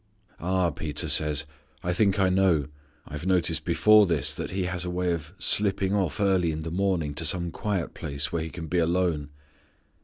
[0.39, 1.45] "Ah!" Peter says;
[1.83, 2.69] "I think I know.
[3.07, 6.63] I have noticed before this that He has a way of slipping off early in
[6.63, 9.29] the morning to some quiet place where He can be alone."